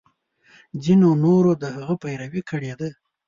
ځینو 0.83 1.09
نورو 1.23 1.51
د 1.61 1.63
هغه 1.75 1.95
پیروي 2.03 2.41
کړې 2.49 2.73
ده. 2.79 2.89